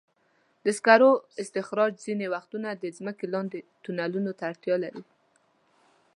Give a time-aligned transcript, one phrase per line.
[0.63, 1.11] د سکرو
[1.43, 5.03] استخراج ځینې وختونه د ځمکې لاندې تونلونو ته اړتیا لري.